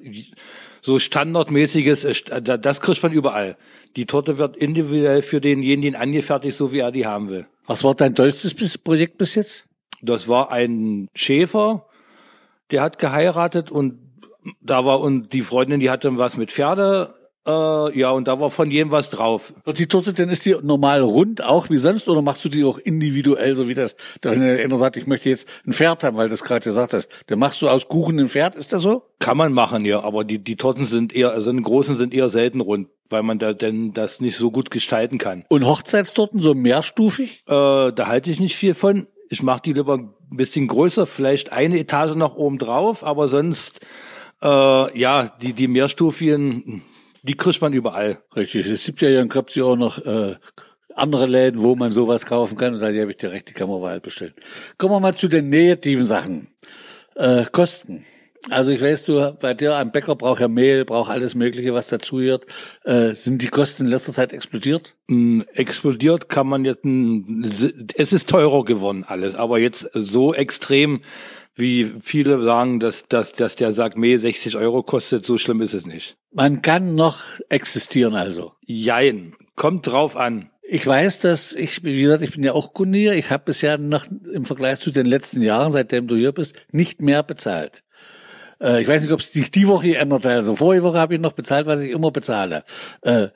so 0.80 0.98
standardmäßiges, 0.98 2.04
ist. 2.04 2.32
das 2.42 2.80
kriegt 2.80 3.02
man 3.02 3.12
überall. 3.12 3.56
Die 3.96 4.06
Torte 4.06 4.38
wird 4.38 4.56
individuell 4.56 5.22
für 5.22 5.40
denjenigen 5.40 5.96
angefertigt, 5.96 6.56
so 6.56 6.72
wie 6.72 6.78
er 6.78 6.92
die 6.92 7.06
haben 7.06 7.28
will. 7.28 7.46
Was 7.66 7.84
war 7.84 7.94
dein 7.94 8.14
tollstes 8.14 8.78
Projekt 8.78 9.18
bis 9.18 9.34
jetzt? 9.34 9.68
Das 10.02 10.28
war 10.28 10.50
ein 10.50 11.08
Schäfer, 11.14 11.86
der 12.70 12.82
hat 12.82 12.98
geheiratet 12.98 13.70
und 13.70 13.98
da 14.60 14.84
war 14.84 15.00
und 15.00 15.32
die 15.32 15.42
Freundin, 15.42 15.80
die 15.80 15.90
hatte 15.90 16.16
was 16.16 16.36
mit 16.36 16.50
Pferde, 16.50 17.14
äh, 17.46 17.98
ja 17.98 18.10
und 18.10 18.28
da 18.28 18.38
war 18.38 18.50
von 18.50 18.70
jedem 18.70 18.90
was 18.90 19.10
drauf. 19.10 19.52
Wird 19.64 19.78
die 19.78 19.86
Torte 19.86 20.12
denn, 20.12 20.28
ist 20.28 20.44
die 20.44 20.56
normal 20.62 21.00
rund 21.02 21.42
auch 21.42 21.70
wie 21.70 21.76
sonst 21.76 22.08
oder 22.08 22.22
machst 22.22 22.44
du 22.44 22.48
die 22.48 22.64
auch 22.64 22.78
individuell, 22.78 23.54
so 23.54 23.68
wie 23.68 23.74
das, 23.74 23.96
da 24.20 24.30
wenn 24.30 24.42
einer 24.42 24.76
sagt, 24.76 24.96
ich 24.96 25.06
möchte 25.06 25.30
jetzt 25.30 25.48
ein 25.66 25.72
Pferd 25.72 26.04
haben, 26.04 26.16
weil 26.16 26.28
du 26.28 26.32
das 26.32 26.44
gerade 26.44 26.64
gesagt 26.64 26.92
hast, 26.92 27.08
dann 27.26 27.38
machst 27.38 27.62
du 27.62 27.68
aus 27.68 27.88
Kuchen 27.88 28.18
ein 28.18 28.28
Pferd, 28.28 28.54
ist 28.54 28.72
das 28.72 28.82
so? 28.82 29.02
Kann 29.18 29.36
man 29.36 29.52
machen, 29.52 29.84
ja, 29.84 30.02
aber 30.02 30.24
die 30.24 30.38
die 30.38 30.56
Torten 30.56 30.86
sind 30.86 31.14
eher, 31.14 31.32
also 31.32 31.52
die 31.52 31.62
großen 31.62 31.96
sind 31.96 32.14
eher 32.14 32.28
selten 32.28 32.60
rund, 32.60 32.88
weil 33.08 33.22
man 33.22 33.38
da 33.38 33.52
denn 33.52 33.92
das 33.92 34.20
nicht 34.20 34.36
so 34.36 34.50
gut 34.50 34.70
gestalten 34.70 35.18
kann. 35.18 35.44
Und 35.48 35.66
Hochzeitstorten 35.66 36.40
so 36.40 36.54
mehrstufig? 36.54 37.42
Äh, 37.46 37.92
da 37.92 38.06
halte 38.06 38.30
ich 38.30 38.40
nicht 38.40 38.56
viel 38.56 38.74
von. 38.74 39.06
Ich 39.28 39.42
mache 39.42 39.62
die 39.62 39.72
lieber 39.72 39.98
ein 39.98 40.36
bisschen 40.36 40.66
größer, 40.66 41.06
vielleicht 41.06 41.52
eine 41.52 41.78
Etage 41.78 42.14
noch 42.14 42.36
oben 42.36 42.58
drauf, 42.58 43.04
aber 43.04 43.28
sonst, 43.28 43.80
äh, 44.42 44.98
ja, 44.98 45.28
die, 45.40 45.52
die 45.52 45.68
mehrstufigen, 45.68 46.82
die 47.22 47.34
kriegt 47.34 47.60
man 47.60 47.72
überall. 47.72 48.22
Richtig, 48.34 48.66
es 48.66 48.84
gibt 48.84 49.00
ja 49.00 49.08
hier 49.08 49.20
in 49.20 49.28
Köpsi 49.28 49.62
auch 49.62 49.76
noch 49.76 49.98
äh, 50.04 50.36
andere 50.94 51.26
Läden, 51.26 51.62
wo 51.62 51.76
man 51.76 51.92
sowas 51.92 52.26
kaufen 52.26 52.56
kann 52.56 52.74
und 52.74 52.80
da 52.80 52.86
habe 52.86 53.10
ich 53.10 53.16
direkt 53.16 53.48
die 53.48 53.54
Kamerawahl 53.54 54.00
bestellt. 54.00 54.34
Kommen 54.78 54.94
wir 54.94 55.00
mal 55.00 55.14
zu 55.14 55.28
den 55.28 55.48
negativen 55.48 56.04
Sachen. 56.04 56.48
Äh, 57.14 57.44
Kosten. 57.50 58.04
Also 58.48 58.72
ich 58.72 58.80
weiß, 58.80 59.04
du 59.04 59.36
bei 59.38 59.52
dir 59.52 59.76
am 59.76 59.92
Bäcker 59.92 60.16
braucht 60.16 60.40
ja 60.40 60.48
Mehl, 60.48 60.86
braucht 60.86 61.10
alles 61.10 61.34
Mögliche, 61.34 61.74
was 61.74 61.88
dazugehört. 61.88 62.46
Äh, 62.84 63.12
sind 63.12 63.42
die 63.42 63.48
Kosten 63.48 63.84
in 63.84 63.90
letzter 63.90 64.12
Zeit 64.12 64.32
explodiert? 64.32 64.94
Mm, 65.08 65.42
Explodiert 65.52 66.30
kann 66.30 66.46
man 66.46 66.64
jetzt, 66.64 66.86
es 67.96 68.12
ist 68.14 68.30
teurer 68.30 68.64
geworden 68.64 69.04
alles, 69.06 69.34
aber 69.34 69.58
jetzt 69.58 69.90
so 69.92 70.32
extrem, 70.32 71.02
wie 71.60 71.92
viele 72.00 72.42
sagen, 72.42 72.80
dass, 72.80 73.06
dass, 73.06 73.32
dass 73.32 73.56
der 73.56 73.72
sagt, 73.72 73.96
Mehl 73.96 74.18
60 74.18 74.56
Euro 74.56 74.82
kostet, 74.82 75.24
so 75.24 75.38
schlimm 75.38 75.60
ist 75.60 75.74
es 75.74 75.86
nicht. 75.86 76.16
Man 76.32 76.62
kann 76.62 76.94
noch 76.94 77.18
existieren 77.48 78.14
also. 78.14 78.52
Jein, 78.66 79.34
kommt 79.56 79.86
drauf 79.86 80.16
an. 80.16 80.50
Ich 80.62 80.86
weiß, 80.86 81.20
dass 81.20 81.52
ich, 81.52 81.84
wie 81.84 82.00
gesagt, 82.00 82.22
ich 82.22 82.32
bin 82.32 82.44
ja 82.44 82.52
auch 82.52 82.72
Kunde 82.72 82.98
hier. 82.98 83.14
Ich 83.14 83.30
habe 83.30 83.44
bisher 83.44 83.76
noch 83.76 84.06
im 84.32 84.44
Vergleich 84.44 84.78
zu 84.78 84.90
den 84.90 85.06
letzten 85.06 85.42
Jahren, 85.42 85.72
seitdem 85.72 86.06
du 86.06 86.16
hier 86.16 86.32
bist, 86.32 86.56
nicht 86.70 87.02
mehr 87.02 87.22
bezahlt. 87.22 87.82
Äh, 88.60 88.82
ich 88.82 88.88
weiß 88.88 89.02
nicht, 89.02 89.12
ob 89.12 89.20
es 89.20 89.32
sich 89.32 89.50
die 89.50 89.66
Woche 89.66 89.88
geändert 89.88 90.24
hat. 90.24 90.32
Also 90.32 90.56
vorige 90.56 90.84
Woche 90.84 90.98
habe 90.98 91.14
ich 91.14 91.20
noch 91.20 91.32
bezahlt, 91.32 91.66
was 91.66 91.80
ich 91.80 91.90
immer 91.90 92.10
bezahle. 92.10 92.64
Äh, 93.02 93.28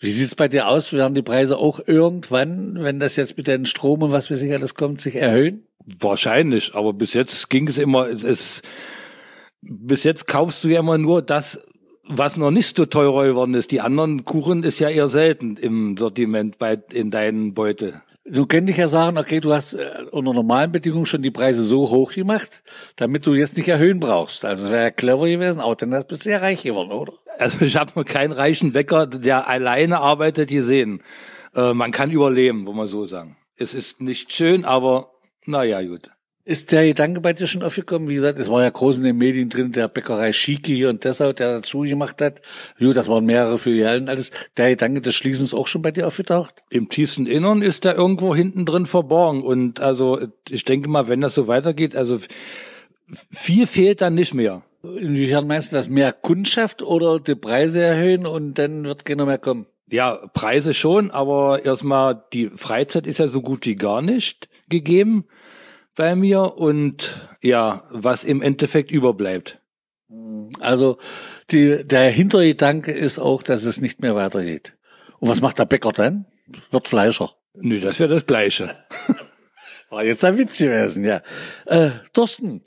wie 0.00 0.10
sieht's 0.10 0.34
bei 0.34 0.48
dir 0.48 0.66
aus? 0.66 0.94
Werden 0.94 1.14
die 1.14 1.22
Preise 1.22 1.58
auch 1.58 1.78
irgendwann, 1.86 2.82
wenn 2.82 2.98
das 2.98 3.16
jetzt 3.16 3.36
mit 3.36 3.46
den 3.46 3.66
Strom 3.66 4.02
und 4.02 4.12
was 4.12 4.30
weiß 4.30 4.40
ich 4.40 4.52
alles 4.52 4.74
kommt, 4.74 5.00
sich 5.00 5.16
erhöhen? 5.16 5.66
Wahrscheinlich, 5.98 6.74
aber 6.74 6.94
bis 6.94 7.12
jetzt 7.12 7.50
ging 7.50 7.68
es 7.68 7.76
immer, 7.76 8.08
es, 8.08 8.24
es 8.24 8.62
bis 9.60 10.04
jetzt 10.04 10.26
kaufst 10.26 10.64
du 10.64 10.68
ja 10.68 10.80
immer 10.80 10.96
nur 10.96 11.20
das, 11.20 11.60
was 12.04 12.38
noch 12.38 12.50
nicht 12.50 12.76
so 12.76 12.86
teurer 12.86 13.26
geworden 13.26 13.54
ist. 13.54 13.70
Die 13.72 13.82
anderen 13.82 14.24
Kuchen 14.24 14.64
ist 14.64 14.80
ja 14.80 14.88
eher 14.88 15.08
selten 15.08 15.56
im 15.56 15.96
Sortiment 15.98 16.58
bei 16.58 16.78
in 16.92 17.10
deinen 17.10 17.52
Beute. 17.52 18.02
Du 18.24 18.46
könntest 18.46 18.76
dich 18.76 18.80
ja 18.80 18.88
sagen, 18.88 19.18
okay, 19.18 19.40
du 19.40 19.52
hast 19.52 19.74
äh, 19.74 20.04
unter 20.10 20.32
normalen 20.32 20.72
Bedingungen 20.72 21.06
schon 21.06 21.22
die 21.22 21.30
Preise 21.30 21.62
so 21.62 21.90
hoch 21.90 22.12
gemacht, 22.12 22.62
damit 22.96 23.26
du 23.26 23.34
jetzt 23.34 23.56
nicht 23.56 23.68
erhöhen 23.68 24.00
brauchst. 24.00 24.44
Also 24.44 24.66
es 24.66 24.70
wäre 24.70 24.84
ja 24.84 24.90
clever 24.90 25.26
gewesen, 25.26 25.60
auch 25.60 25.74
dann 25.74 25.90
bist 26.06 26.26
du 26.26 26.30
ja 26.30 26.38
reich 26.38 26.62
geworden, 26.62 26.90
oder? 26.90 27.12
Also 27.40 27.64
ich 27.64 27.76
habe 27.76 27.92
noch 27.94 28.04
keinen 28.04 28.32
reichen 28.32 28.72
Bäcker, 28.72 29.06
der 29.06 29.48
alleine 29.48 30.00
arbeitet, 30.00 30.50
gesehen. 30.50 31.02
Äh, 31.54 31.72
man 31.72 31.90
kann 31.90 32.10
überleben, 32.10 32.66
wo 32.66 32.72
man 32.72 32.86
so 32.86 33.06
sagen. 33.06 33.36
Es 33.56 33.72
ist 33.72 34.02
nicht 34.02 34.32
schön, 34.32 34.64
aber 34.64 35.10
naja, 35.46 35.82
gut. 35.82 36.10
Ist 36.44 36.72
der 36.72 36.86
Gedanke 36.86 37.20
bei 37.20 37.32
dir 37.32 37.46
schon 37.46 37.62
aufgekommen? 37.62 38.08
Wie 38.08 38.14
gesagt, 38.14 38.38
es 38.38 38.50
war 38.50 38.62
ja 38.62 38.70
groß 38.70 38.98
in 38.98 39.04
den 39.04 39.16
Medien 39.16 39.48
drin, 39.48 39.72
der 39.72 39.88
Bäckerei 39.88 40.32
Schike 40.32 40.72
hier 40.72 40.90
und 40.90 41.04
Dessau, 41.04 41.32
der 41.32 41.56
dazu 41.56 41.80
gemacht 41.80 42.20
hat. 42.20 42.42
Gut, 42.78 42.96
das 42.96 43.08
waren 43.08 43.24
mehrere 43.24 43.56
Filialen, 43.56 44.08
alles. 44.08 44.32
Der 44.56 44.70
Gedanke 44.70 45.00
des 45.00 45.14
Schließens 45.14 45.54
auch 45.54 45.66
schon 45.66 45.82
bei 45.82 45.92
dir 45.92 46.06
aufgetaucht? 46.06 46.62
Im 46.68 46.88
tiefsten 46.88 47.26
Innern 47.26 47.62
ist 47.62 47.84
der 47.84 47.94
irgendwo 47.94 48.34
hinten 48.34 48.66
drin 48.66 48.86
verborgen. 48.86 49.42
Und 49.42 49.80
also 49.80 50.20
ich 50.48 50.64
denke 50.64 50.88
mal, 50.88 51.08
wenn 51.08 51.20
das 51.20 51.34
so 51.34 51.46
weitergeht, 51.46 51.94
also 51.94 52.18
viel 53.30 53.66
fehlt 53.66 54.00
dann 54.00 54.14
nicht 54.14 54.34
mehr. 54.34 54.62
Inwiefern 54.82 55.46
meinst 55.46 55.72
du 55.72 55.76
das 55.76 55.88
mehr 55.88 56.12
Kundschaft 56.12 56.82
oder 56.82 57.20
die 57.20 57.34
Preise 57.34 57.82
erhöhen 57.82 58.26
und 58.26 58.54
dann 58.54 58.84
wird 58.84 59.04
keiner 59.04 59.26
mehr 59.26 59.38
kommen? 59.38 59.66
Ja, 59.88 60.28
Preise 60.32 60.72
schon, 60.72 61.10
aber 61.10 61.64
erstmal 61.64 62.24
die 62.32 62.50
Freizeit 62.54 63.06
ist 63.06 63.18
ja 63.18 63.28
so 63.28 63.42
gut 63.42 63.66
wie 63.66 63.74
gar 63.74 64.02
nicht 64.02 64.48
gegeben 64.68 65.26
bei 65.96 66.14
mir 66.14 66.56
und 66.56 67.28
ja, 67.42 67.84
was 67.90 68.24
im 68.24 68.40
Endeffekt 68.40 68.90
überbleibt. 68.90 69.60
Also 70.60 70.98
die, 71.50 71.84
der 71.84 72.10
Hintergedanke 72.10 72.92
ist 72.92 73.18
auch, 73.18 73.42
dass 73.42 73.64
es 73.64 73.80
nicht 73.80 74.00
mehr 74.00 74.14
weitergeht. 74.14 74.76
Und 75.18 75.28
was 75.28 75.40
macht 75.40 75.58
der 75.58 75.66
Bäcker 75.66 75.92
dann? 75.92 76.26
Wird 76.70 76.88
Fleischer. 76.88 77.34
Nö, 77.54 77.80
das 77.80 78.00
wäre 78.00 78.14
das 78.14 78.26
Gleiche. 78.26 78.76
War 79.90 80.04
jetzt 80.04 80.24
ein 80.24 80.38
Witz 80.38 80.58
gewesen, 80.58 81.04
ja. 81.04 81.22
Äh, 81.66 81.90
Thorsten, 82.12 82.62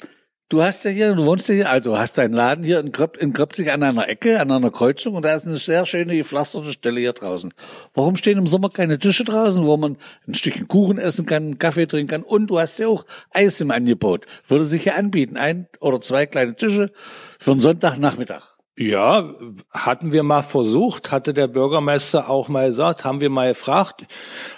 du 0.54 0.62
hast 0.62 0.86
ja 0.86 0.92
hier, 0.92 1.16
du 1.16 1.26
wohnst 1.26 1.50
ja 1.50 1.56
hier, 1.56 1.70
also 1.70 1.98
hast 1.98 2.20
deinen 2.20 2.34
Laden 2.34 2.64
hier 2.64 2.80
in, 2.80 2.92
Kröp, 2.92 3.18
in 3.18 3.34
Kröpzig 3.34 3.72
an 3.72 3.82
einer 3.82 4.08
Ecke, 4.08 4.40
an 4.40 4.52
einer 4.52 4.70
Kreuzung 4.70 5.16
und 5.16 5.26
da 5.26 5.34
ist 5.34 5.48
eine 5.48 5.58
sehr 5.58 5.88
schöne 5.88 6.16
gepflasterte 6.16 6.72
Stelle 6.72 7.00
hier 7.00 7.14
draußen. 7.14 7.52
Warum 7.96 8.16
stehen 8.16 8.38
im 8.38 8.46
Sommer 8.46 8.70
keine 8.70 9.00
Tische 9.00 9.24
draußen, 9.24 9.66
wo 9.66 9.78
man 9.78 9.98
ein 10.28 10.36
Stückchen 10.36 10.68
Kuchen 10.68 11.00
essen 11.00 11.26
kann, 11.26 11.44
einen 11.44 11.58
Kaffee 11.58 11.88
trinken 11.88 12.08
kann 12.08 12.24
und 12.24 12.48
du 12.48 12.60
hast 12.60 12.78
ja 12.78 12.88
auch 12.88 13.06
Eis 13.32 13.60
im 13.62 13.72
Angebot. 13.72 14.28
Würde 14.48 14.64
sich 14.64 14.84
hier 14.84 14.96
anbieten, 14.96 15.38
ein 15.38 15.68
oder 15.80 16.00
zwei 16.02 16.28
kleine 16.28 16.56
Tische 16.56 16.92
für 17.40 17.52
einen 17.52 17.62
Sonntagnachmittag. 17.62 18.44
Ja, 18.78 19.34
hatten 19.72 20.12
wir 20.12 20.22
mal 20.22 20.44
versucht, 20.44 21.12
hatte 21.12 21.34
der 21.34 21.48
Bürgermeister 21.48 22.30
auch 22.30 22.48
mal 22.48 22.70
gesagt, 22.70 23.06
haben 23.06 23.22
wir 23.22 23.30
mal 23.32 23.50
gefragt. 23.50 24.06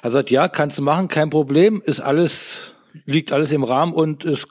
Er 0.02 0.12
sagt, 0.12 0.30
ja, 0.30 0.50
kannst 0.50 0.78
du 0.78 0.82
machen, 0.82 1.08
kein 1.08 1.30
Problem, 1.30 1.82
ist 1.86 2.02
alles 2.02 2.75
liegt 3.06 3.32
alles 3.32 3.52
im 3.52 3.64
Rahmen 3.64 3.94
und 3.94 4.25
es 4.25 4.48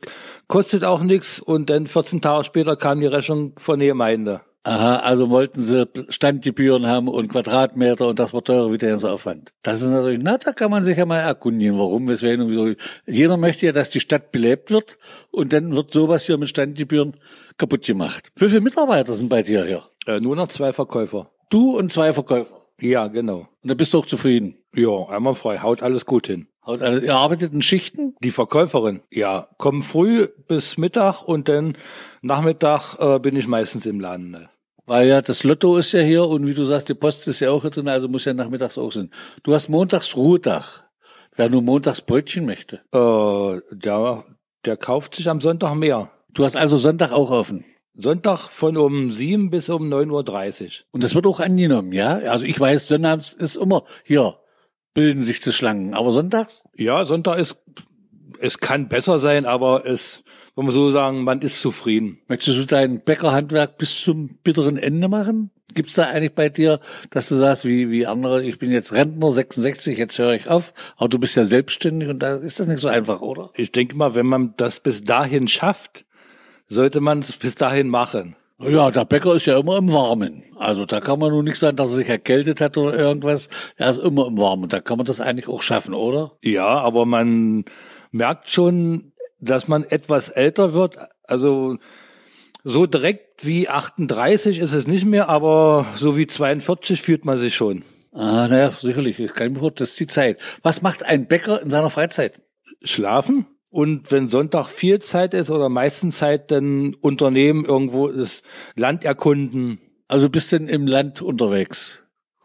kostet 0.49 0.85
auch 0.85 1.03
nichts 1.03 1.41
und 1.41 1.71
dann 1.71 1.87
14 1.87 2.21
Tage 2.21 2.45
später 2.45 2.77
kam 2.77 3.01
die 3.01 3.07
Rechnung 3.07 3.53
von 3.57 3.79
der 3.79 3.89
Gemeinde. 3.89 4.43
Aha, 4.67 4.97
also 4.97 5.29
wollten 5.29 5.61
sie 5.61 5.87
Standgebühren 6.09 6.87
haben 6.87 7.09
und 7.09 7.29
Quadratmeter 7.29 8.09
und 8.09 8.19
das 8.19 8.33
war 8.33 8.43
teurer 8.43 8.73
wie 8.73 8.79
der 8.79 8.91
ganze 8.91 9.11
Aufwand. 9.11 9.53
Das 9.63 9.83
ist 9.83 9.91
natürlich, 9.91 10.21
na, 10.23 10.39
da 10.39 10.53
kann 10.53 10.71
man 10.71 10.83
sich 10.83 10.97
ja 10.97 11.05
mal 11.05 11.19
erkundigen, 11.19 11.79
warum, 11.79 12.09
weswegen 12.09 12.47
und 12.47 12.51
wieso. 12.51 12.73
Jeder 13.07 13.37
möchte 13.37 13.67
ja, 13.67 13.73
dass 13.73 13.91
die 13.91 14.01
Stadt 14.01 14.33
belebt 14.33 14.71
wird 14.71 14.97
und 15.31 15.53
dann 15.53 15.77
wird 15.77 15.93
sowas 15.93 16.25
hier 16.25 16.39
mit 16.39 16.49
Standgebühren 16.49 17.15
kaputt 17.59 17.85
gemacht. 17.85 18.33
Wie 18.37 18.49
viele 18.49 18.63
Mitarbeiter 18.63 19.13
sind 19.13 19.29
bei 19.29 19.43
dir 19.43 19.67
hier? 19.67 19.83
Äh, 20.07 20.21
nur 20.21 20.35
noch 20.35 20.49
zwei 20.49 20.73
Verkäufer. 20.73 21.31
Du 21.51 21.77
und 21.77 21.93
zwei 21.93 22.15
Verkäufer. 22.15 22.63
Ja, 22.81 23.09
genau. 23.09 23.49
Und 23.63 23.71
da 23.71 23.75
bist 23.75 23.93
du 23.93 23.99
auch 23.99 24.07
zufrieden. 24.07 24.57
Ja, 24.75 25.09
einmal 25.11 25.35
frei, 25.35 25.59
haut 25.59 25.83
alles 25.83 26.07
gut 26.07 26.27
hin. 26.27 26.49
Ihr 26.67 27.15
arbeitet 27.15 27.53
in 27.53 27.63
Schichten? 27.63 28.17
Die 28.23 28.31
Verkäuferin, 28.31 29.03
ja, 29.11 29.49
kommen 29.59 29.83
früh 29.83 30.29
bis 30.49 30.79
Mittag 30.79 31.23
und 31.23 31.49
dann 31.49 31.77
Nachmittag 32.23 32.97
äh, 32.99 33.19
bin 33.19 33.37
ich 33.37 33.47
meistens 33.47 33.87
im 33.87 34.01
Laden. 34.01 34.31
Ne? 34.31 34.49
Weil 34.87 35.09
ja 35.09 35.21
das 35.21 35.45
Lotto 35.45 35.77
ist 35.77 35.93
ja 35.93 36.01
hier 36.01 36.25
und 36.27 36.47
wie 36.47 36.55
du 36.55 36.65
sagst, 36.65 36.89
die 36.89 36.95
Post 36.95 37.29
ist 37.29 37.41
ja 37.41 37.51
auch 37.51 37.63
hier 37.63 37.71
drin, 37.71 37.89
also 37.89 38.09
muss 38.09 38.25
ja 38.25 38.35
nachmittags 38.35 38.79
auch 38.79 38.93
sein. 38.93 39.11
Du 39.43 39.53
hast 39.55 39.69
montags 39.69 40.17
Ruhetag. 40.17 40.85
Wer 41.37 41.51
nur 41.51 41.63
montags 41.63 42.01
Brötchen 42.01 42.47
möchte. 42.47 42.77
Äh, 42.93 43.61
der, 43.75 44.25
der 44.65 44.77
kauft 44.77 45.17
sich 45.17 45.29
am 45.29 45.41
Sonntag 45.41 45.75
mehr. 45.75 46.13
Du 46.33 46.45
hast 46.45 46.57
also 46.57 46.77
Sonntag 46.77 47.11
auch 47.11 47.33
offen. 47.33 47.65
Sonntag 47.97 48.49
von 48.51 48.77
um 48.77 49.11
sieben 49.11 49.51
bis 49.51 49.69
um 49.69 49.89
neun 49.89 50.11
Uhr. 50.11 50.23
dreißig. 50.23 50.87
Und 50.93 51.03
das 51.03 51.17
wird 51.17 51.27
auch 51.27 51.41
angenommen, 51.41 51.93
ja? 51.93 52.19
Also 52.19 52.45
ich 52.45 52.59
weiß, 52.59 52.87
sonntags 52.87 53.33
ist 53.33 53.57
immer 53.57 53.83
hier, 54.05 54.37
bilden 54.95 55.21
sich 55.21 55.41
die 55.41 55.53
Schlangen. 55.53 55.95
Aber 55.95 56.13
sonntags? 56.13 56.65
Ja, 56.77 57.05
Sonntag 57.05 57.39
ist, 57.39 57.57
es 58.41 58.59
kann 58.59 58.89
besser 58.89 59.19
sein, 59.19 59.45
aber 59.45 59.85
es, 59.85 60.23
wenn 60.55 60.65
man 60.65 60.75
so 60.75 60.91
sagen, 60.91 61.25
man 61.25 61.43
ist 61.43 61.61
zufrieden. 61.61 62.19
Möchtest 62.29 62.59
du 62.59 62.65
dein 62.65 63.01
Bäckerhandwerk 63.01 63.77
bis 63.77 64.01
zum 64.01 64.39
bitteren 64.43 64.77
Ende 64.77 65.09
machen? 65.09 65.51
Gibt's 65.75 65.95
da 65.95 66.05
eigentlich 66.05 66.35
bei 66.35 66.49
dir, 66.49 66.79
dass 67.11 67.29
du 67.29 67.35
sagst, 67.35 67.65
wie, 67.65 67.91
wie 67.91 68.07
andere, 68.07 68.45
ich 68.45 68.61
bin 68.61 68.71
jetzt 68.71 68.93
Rentner, 68.93 69.33
66, 69.33 69.99
jetzt 69.99 70.19
höre 70.19 70.35
ich 70.35 70.47
auf, 70.47 70.73
aber 70.97 71.09
du 71.09 71.19
bist 71.19 71.37
ja 71.37 71.45
selbstständig 71.45 72.09
und 72.09 72.21
da 72.21 72.37
ist 72.37 72.61
das 72.61 72.69
nicht 72.69 72.79
so 72.79 72.87
einfach, 72.87 73.21
oder? 73.21 73.51
Ich 73.55 73.73
denke 73.73 73.97
mal, 73.97 74.15
wenn 74.15 74.27
man 74.27 74.55
das 74.57 74.79
bis 74.79 75.03
dahin 75.03 75.49
schafft, 75.49 76.05
sollte 76.69 77.01
man 77.01 77.21
es 77.21 77.33
bis 77.33 77.57
dahin 77.57 77.89
machen. 77.89 78.37
Ja, 78.59 78.91
der 78.91 79.05
Bäcker 79.05 79.35
ist 79.35 79.47
ja 79.47 79.59
immer 79.59 79.77
im 79.79 79.93
Warmen. 79.93 80.45
Also 80.57 80.87
da 80.87 81.01
kann 81.01 81.19
man 81.19 81.31
nur 81.31 81.43
nicht 81.43 81.59
sagen, 81.59 81.77
dass 81.77 81.91
er 81.91 81.97
sich 81.97 82.09
erkältet 82.09 82.61
hat 82.61 82.79
oder 82.79 82.97
irgendwas. 82.97 83.49
Er 83.77 83.91
ist 83.91 83.99
immer 83.99 84.27
im 84.27 84.39
Warmen. 84.39 84.69
Da 84.69 84.81
kann 84.81 84.97
man 84.97 85.07
das 85.07 85.21
eigentlich 85.21 85.49
auch 85.49 85.63
schaffen, 85.63 85.93
oder? 85.93 86.33
Ja, 86.41 86.67
aber 86.67 87.05
man 87.05 87.65
merkt 88.13 88.51
schon, 88.51 89.13
dass 89.41 89.67
man 89.67 89.83
etwas 89.85 90.29
älter 90.29 90.73
wird. 90.73 90.97
Also 91.25 91.79
so 92.63 92.87
direkt 92.87 93.45
wie 93.45 93.69
38 93.69 94.61
ist 94.61 94.73
es 94.73 94.87
nicht 94.87 95.05
mehr, 95.05 95.29
aber 95.29 95.87
so 95.97 96.17
wie 96.17 96.27
42 96.27 97.03
fühlt 97.03 97.25
man 97.25 97.39
sich 97.39 97.57
schon. 97.57 97.85
Ah, 98.13 98.47
naja, 98.47 98.71
sicherlich. 98.71 99.19
Mir 99.19 99.29
vorstellen, 99.29 99.73
das 99.77 99.91
ist 99.91 100.01
die 100.01 100.07
Zeit. 100.07 100.39
Was 100.63 100.81
macht 100.81 101.05
ein 101.05 101.27
Bäcker 101.27 101.61
in 101.61 101.71
seiner 101.71 101.91
Freizeit? 101.91 102.41
Schlafen. 102.83 103.47
Und 103.75 104.13
wenn 104.13 104.29
Sonntag 104.29 104.69
viel 104.69 105.01
Zeit 105.01 105.35
ist 105.35 105.51
oder 105.51 105.69
meistens 105.69 106.19
Zeit, 106.19 106.53
dann 106.53 106.95
Unternehmen 107.01 107.65
irgendwo 107.65 108.07
das 108.07 108.43
Land 108.77 109.05
erkunden. 109.05 109.81
Also 110.07 110.31
bist 110.31 110.53
du 110.53 110.59
denn 110.59 110.69
im 110.69 110.87
Land 110.87 111.21
unterwegs? 111.23 112.05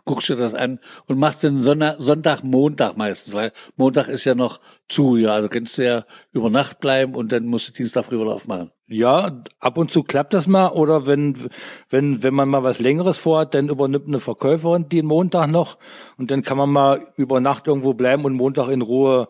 guckst 0.10 0.28
dir 0.28 0.36
das 0.36 0.56
an 0.56 0.80
und 1.06 1.20
machst 1.20 1.44
den 1.44 1.62
Sonntag, 1.62 2.44
Montag 2.44 2.98
meistens, 2.98 3.36
weil 3.36 3.52
Montag 3.76 4.08
ist 4.08 4.26
ja 4.26 4.34
noch 4.34 4.60
zu, 4.88 5.18
ja, 5.18 5.36
also 5.36 5.50
kannst 5.50 5.78
du 5.78 5.86
ja 5.86 6.06
über 6.32 6.50
Nacht 6.50 6.80
bleiben 6.80 7.14
und 7.14 7.32
dann 7.32 7.46
musst 7.46 7.68
du 7.68 7.74
Dienstag 7.74 8.06
früher 8.06 8.26
machen. 8.48 8.72
Ja, 8.88 9.44
ab 9.60 9.78
und 9.78 9.92
zu 9.92 10.02
klappt 10.02 10.34
das 10.34 10.48
mal 10.48 10.70
oder 10.70 11.06
wenn, 11.06 11.36
wenn, 11.92 12.24
wenn 12.24 12.34
man 12.34 12.50
mal 12.50 12.64
was 12.64 12.80
längeres 12.80 13.20
vorhat, 13.20 13.54
dann 13.54 13.70
übernimmt 13.70 14.08
eine 14.08 14.20
Verkäuferin 14.20 14.90
den 14.90 15.06
Montag 15.06 15.48
noch 15.48 15.78
und 16.18 16.32
dann 16.32 16.42
kann 16.42 16.58
man 16.58 16.72
mal 16.72 17.04
über 17.16 17.40
Nacht 17.40 17.68
irgendwo 17.68 17.94
bleiben 17.94 18.26
und 18.26 18.34
Montag 18.34 18.70
in 18.70 18.82
Ruhe 18.82 19.28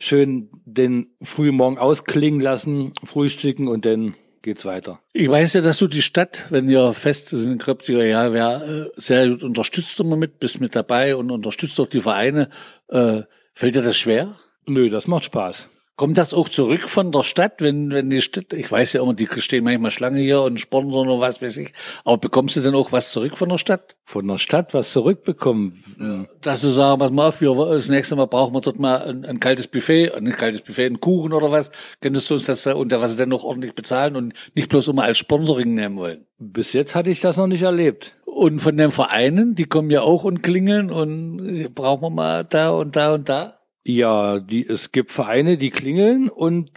schön 0.00 0.48
den 0.64 1.14
Frühmorgen 1.22 1.78
ausklingen 1.78 2.40
lassen, 2.40 2.92
frühstücken 3.04 3.68
und 3.68 3.84
dann 3.86 4.14
geht's 4.42 4.64
weiter. 4.64 5.00
Ich 5.12 5.28
weiß 5.28 5.52
ja, 5.52 5.60
dass 5.60 5.78
du 5.78 5.86
die 5.86 6.02
Stadt, 6.02 6.46
wenn 6.50 6.68
ihr 6.68 6.92
Feste 6.94 7.36
sind 7.36 7.52
in 7.52 7.58
Kröpziger, 7.58 8.04
ja, 8.04 8.32
wer 8.32 8.62
äh, 8.66 8.90
sehr 8.96 9.28
gut 9.28 9.44
unterstützt 9.44 10.00
immer 10.00 10.16
mit, 10.16 10.40
bist 10.40 10.60
mit 10.60 10.74
dabei 10.74 11.14
und 11.14 11.30
unterstützt 11.30 11.78
auch 11.78 11.86
die 11.86 12.00
Vereine. 12.00 12.48
Äh, 12.88 13.22
fällt 13.52 13.74
dir 13.74 13.82
das 13.82 13.96
schwer? 13.96 14.36
Nö, 14.66 14.88
das 14.88 15.06
macht 15.06 15.24
Spaß. 15.24 15.68
Kommt 16.00 16.16
das 16.16 16.32
auch 16.32 16.48
zurück 16.48 16.88
von 16.88 17.12
der 17.12 17.22
Stadt, 17.24 17.60
wenn, 17.60 17.90
wenn 17.90 18.08
die 18.08 18.22
Stadt, 18.22 18.54
ich 18.54 18.72
weiß 18.72 18.94
ja 18.94 19.02
immer, 19.02 19.12
die 19.12 19.28
stehen 19.36 19.64
manchmal 19.64 19.90
Schlange 19.90 20.22
hier 20.22 20.40
und 20.40 20.58
sponsern 20.58 21.10
oder 21.10 21.20
was 21.20 21.42
weiß 21.42 21.58
ich, 21.58 21.74
aber 22.06 22.16
bekommst 22.16 22.56
du 22.56 22.62
denn 22.62 22.74
auch 22.74 22.90
was 22.90 23.12
zurück 23.12 23.36
von 23.36 23.50
der 23.50 23.58
Stadt? 23.58 23.96
Von 24.06 24.26
der 24.26 24.38
Stadt 24.38 24.72
was 24.72 24.94
zurückbekommen? 24.94 26.26
Dass 26.40 26.62
du 26.62 26.68
sagst, 26.68 27.00
pass 27.00 27.10
mal 27.10 27.28
auf, 27.28 27.42
wir, 27.42 27.54
das 27.54 27.90
nächste 27.90 28.16
Mal 28.16 28.28
brauchen 28.28 28.54
wir 28.54 28.62
dort 28.62 28.78
mal 28.78 29.02
ein, 29.02 29.26
ein 29.26 29.40
kaltes 29.40 29.66
Buffet, 29.66 30.14
ein 30.14 30.32
kaltes 30.32 30.62
Buffet, 30.62 30.86
einen 30.86 31.00
Kuchen 31.00 31.34
oder 31.34 31.52
was, 31.52 31.70
könntest 32.00 32.30
du 32.30 32.34
uns 32.34 32.46
das, 32.46 32.66
und 32.66 32.90
was 32.92 33.18
dann 33.18 33.28
noch 33.28 33.44
ordentlich 33.44 33.74
bezahlen 33.74 34.16
und 34.16 34.32
nicht 34.54 34.70
bloß 34.70 34.88
immer 34.88 35.02
als 35.02 35.18
Sponsoring 35.18 35.74
nehmen 35.74 35.98
wollen? 35.98 36.24
Bis 36.38 36.72
jetzt 36.72 36.94
hatte 36.94 37.10
ich 37.10 37.20
das 37.20 37.36
noch 37.36 37.46
nicht 37.46 37.60
erlebt. 37.60 38.16
Und 38.24 38.60
von 38.60 38.78
den 38.78 38.90
Vereinen, 38.90 39.54
die 39.54 39.66
kommen 39.66 39.90
ja 39.90 40.00
auch 40.00 40.24
und 40.24 40.42
klingeln 40.42 40.90
und 40.90 41.74
brauchen 41.74 42.00
wir 42.00 42.08
mal 42.08 42.44
da 42.46 42.70
und 42.70 42.96
da 42.96 43.12
und 43.12 43.28
da? 43.28 43.59
Ja, 43.82 44.40
die, 44.40 44.66
es 44.66 44.92
gibt 44.92 45.10
Vereine, 45.10 45.56
die 45.56 45.70
klingeln 45.70 46.28
und 46.28 46.70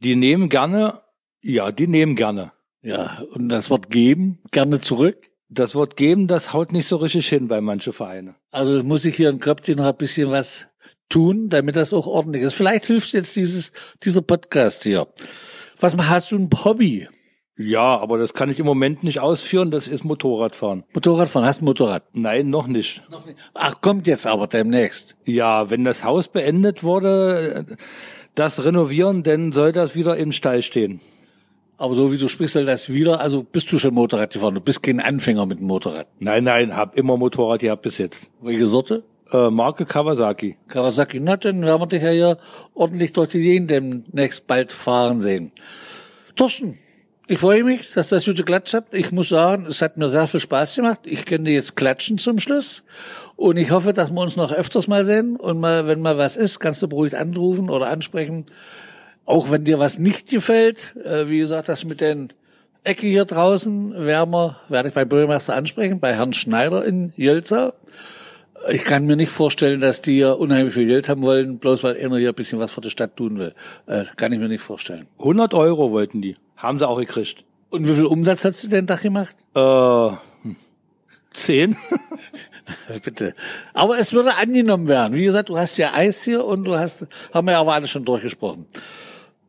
die 0.00 0.16
nehmen 0.16 0.48
gerne, 0.48 1.02
ja, 1.42 1.72
die 1.72 1.86
nehmen 1.86 2.16
gerne. 2.16 2.52
Ja, 2.82 3.22
und 3.32 3.48
das 3.48 3.70
Wort 3.70 3.90
geben 3.90 4.38
gerne 4.50 4.80
zurück? 4.80 5.16
Das 5.50 5.74
Wort 5.74 5.96
geben, 5.96 6.28
das 6.28 6.52
haut 6.52 6.72
nicht 6.72 6.86
so 6.86 6.96
richtig 6.96 7.26
hin 7.28 7.48
bei 7.48 7.60
manchen 7.60 7.92
Vereinen. 7.92 8.34
Also 8.50 8.82
muss 8.84 9.04
ich 9.04 9.16
hier 9.16 9.30
in 9.30 9.40
Köpfchen 9.40 9.78
noch 9.78 9.86
ein 9.86 9.96
bisschen 9.96 10.30
was 10.30 10.68
tun, 11.08 11.48
damit 11.48 11.76
das 11.76 11.94
auch 11.94 12.06
ordentlich 12.06 12.42
ist. 12.42 12.54
Vielleicht 12.54 12.86
hilft 12.86 13.12
jetzt 13.12 13.36
dieses, 13.36 13.72
dieser 14.02 14.22
Podcast 14.22 14.82
hier. 14.82 15.06
Was 15.80 15.96
hast 15.96 16.32
du 16.32 16.38
ein 16.38 16.50
Hobby? 16.64 17.08
Ja, 17.58 17.98
aber 17.98 18.18
das 18.18 18.34
kann 18.34 18.50
ich 18.50 18.60
im 18.60 18.66
Moment 18.66 19.02
nicht 19.02 19.18
ausführen, 19.18 19.72
das 19.72 19.88
ist 19.88 20.04
Motorradfahren. 20.04 20.84
Motorradfahren, 20.94 21.46
hast 21.46 21.60
du 21.60 21.64
ein 21.64 21.66
Motorrad? 21.66 22.04
Nein, 22.12 22.50
noch 22.50 22.68
nicht. 22.68 23.02
Noch 23.10 23.26
nicht. 23.26 23.36
Ach, 23.52 23.80
kommt 23.80 24.06
jetzt 24.06 24.28
aber 24.28 24.46
demnächst. 24.46 25.16
Ja, 25.24 25.68
wenn 25.68 25.84
das 25.84 26.04
Haus 26.04 26.28
beendet 26.28 26.84
wurde, 26.84 27.66
das 28.36 28.64
renovieren, 28.64 29.24
dann 29.24 29.50
soll 29.50 29.72
das 29.72 29.96
wieder 29.96 30.16
im 30.16 30.30
Stall 30.30 30.62
stehen. 30.62 31.00
Aber 31.78 31.96
so 31.96 32.12
wie 32.12 32.16
du 32.16 32.28
sprichst, 32.28 32.54
soll 32.54 32.64
das 32.64 32.92
wieder, 32.92 33.20
also 33.20 33.42
bist 33.42 33.72
du 33.72 33.78
schon 33.78 33.94
Motorrad 33.94 34.32
gefahren, 34.32 34.54
du 34.54 34.60
bist 34.60 34.82
kein 34.82 35.00
Anfänger 35.00 35.44
mit 35.46 35.58
dem 35.58 35.66
Motorrad. 35.66 36.06
Nein, 36.20 36.44
nein, 36.44 36.76
hab 36.76 36.96
immer 36.96 37.16
Motorrad 37.16 37.60
gehabt 37.60 37.82
bis 37.82 37.98
jetzt. 37.98 38.30
Welche 38.40 38.66
Sorte? 38.66 39.02
Äh, 39.32 39.50
Marke 39.50 39.84
Kawasaki. 39.84 40.56
Kawasaki, 40.68 41.18
na 41.18 41.36
dann 41.36 41.62
werden 41.62 41.80
wir 41.80 41.86
dich 41.86 42.02
ja 42.02 42.10
hier 42.10 42.38
ordentlich 42.74 43.12
durch 43.12 43.30
die 43.30 43.42
Gegend 43.42 43.70
demnächst 43.70 44.46
bald 44.46 44.72
fahren 44.72 45.20
sehen. 45.20 45.52
Thorsten, 46.34 46.78
ich 47.30 47.38
freue 47.38 47.62
mich, 47.62 47.92
dass 47.92 48.08
das 48.08 48.26
heute 48.26 48.36
geklatscht 48.36 48.72
hat. 48.72 48.86
Ich 48.90 49.12
muss 49.12 49.28
sagen, 49.28 49.66
es 49.66 49.82
hat 49.82 49.98
mir 49.98 50.08
sehr 50.08 50.26
viel 50.26 50.40
Spaß 50.40 50.76
gemacht. 50.76 51.00
Ich 51.04 51.26
könnte 51.26 51.50
jetzt 51.50 51.76
klatschen 51.76 52.16
zum 52.16 52.38
Schluss. 52.38 52.84
Und 53.36 53.58
ich 53.58 53.70
hoffe, 53.70 53.92
dass 53.92 54.10
wir 54.10 54.20
uns 54.22 54.36
noch 54.36 54.50
öfters 54.50 54.88
mal 54.88 55.04
sehen. 55.04 55.36
Und 55.36 55.60
mal, 55.60 55.86
wenn 55.86 56.00
mal 56.00 56.16
was 56.16 56.38
ist, 56.38 56.58
kannst 56.58 56.82
du 56.82 56.88
beruhigt 56.88 57.14
anrufen 57.14 57.68
oder 57.68 57.88
ansprechen. 57.88 58.46
Auch 59.26 59.50
wenn 59.50 59.64
dir 59.64 59.78
was 59.78 59.98
nicht 59.98 60.30
gefällt. 60.30 60.96
Äh, 61.04 61.28
wie 61.28 61.40
gesagt, 61.40 61.68
das 61.68 61.84
mit 61.84 62.00
den 62.00 62.32
Ecke 62.82 63.06
hier 63.06 63.26
draußen 63.26 63.92
wir, 64.06 64.56
werde 64.70 64.88
ich 64.88 64.94
bei 64.94 65.04
Bürgermeister 65.04 65.54
ansprechen, 65.54 66.00
bei 66.00 66.14
Herrn 66.14 66.32
Schneider 66.32 66.82
in 66.86 67.12
Jölzer. 67.14 67.74
Ich 68.70 68.84
kann 68.84 69.04
mir 69.04 69.16
nicht 69.16 69.32
vorstellen, 69.32 69.82
dass 69.82 70.00
die 70.00 70.14
hier 70.14 70.38
unheimlich 70.38 70.72
viel 70.72 70.86
Geld 70.86 71.10
haben 71.10 71.22
wollen, 71.22 71.58
bloß 71.58 71.82
weil 71.84 71.96
einer 72.02 72.16
hier 72.16 72.30
ein 72.30 72.34
bisschen 72.34 72.58
was 72.58 72.72
für 72.72 72.80
die 72.80 72.90
Stadt 72.90 73.16
tun 73.16 73.38
will. 73.38 73.54
Äh, 73.86 74.04
kann 74.16 74.32
ich 74.32 74.38
mir 74.38 74.48
nicht 74.48 74.62
vorstellen. 74.62 75.08
100 75.18 75.52
Euro 75.52 75.92
wollten 75.92 76.22
die. 76.22 76.36
Haben 76.58 76.78
sie 76.78 76.86
auch 76.86 76.98
gekriegt. 76.98 77.44
Und 77.70 77.88
wie 77.88 77.94
viel 77.94 78.04
Umsatz 78.04 78.44
hast 78.44 78.64
du 78.64 78.68
denn 78.68 78.86
Dach 78.86 79.00
gemacht? 79.00 79.34
Äh, 79.54 79.60
hm, 79.60 80.56
zehn. 81.32 81.76
Bitte. 83.04 83.34
Aber 83.72 83.98
es 83.98 84.12
würde 84.12 84.36
angenommen 84.36 84.88
werden. 84.88 85.14
Wie 85.14 85.24
gesagt, 85.24 85.48
du 85.48 85.56
hast 85.56 85.78
ja 85.78 85.94
Eis 85.94 86.24
hier 86.24 86.44
und 86.44 86.64
du 86.64 86.76
hast, 86.76 87.06
haben 87.32 87.46
wir 87.46 87.52
ja 87.52 87.60
aber 87.60 87.74
alles 87.74 87.90
schon 87.90 88.04
durchgesprochen. 88.04 88.66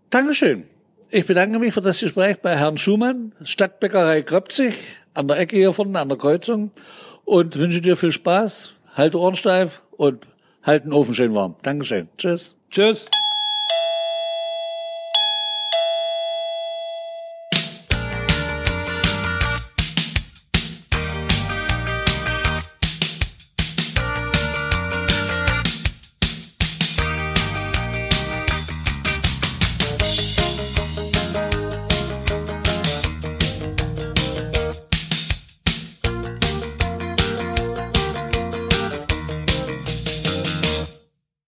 Dankeschön. 0.10 0.66
Ich 1.10 1.26
bedanke 1.26 1.58
mich 1.58 1.74
für 1.74 1.82
das 1.82 2.00
Gespräch 2.00 2.40
bei 2.40 2.56
Herrn 2.56 2.78
Schumann, 2.78 3.34
Stadtbäckerei 3.44 4.22
Kröpzig, 4.22 4.76
an 5.16 5.28
der 5.28 5.40
Ecke 5.40 5.58
hier 5.58 5.74
vorne, 5.74 6.00
an 6.00 6.10
der 6.10 6.18
Kreuzung 6.20 6.72
und 7.26 7.58
wünsche 7.58 7.82
dir 7.82 7.98
viel 7.98 8.12
Spaß, 8.12 8.74
halte 8.94 9.20
Ohren 9.20 9.36
steif 9.36 9.82
und 9.98 10.28
halt 10.62 10.86
den 10.86 10.94
Ofen 10.94 11.16
schön 11.16 11.34
warm. 11.34 11.56
Dankeschön. 11.64 12.10
Tschüss. 12.18 12.56
Tschüss. 12.70 13.06